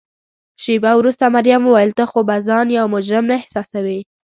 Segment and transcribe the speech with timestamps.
[0.63, 3.99] شیبه وروسته مريم وویل: ته خو به ځان یو مجرم نه احساسوې؟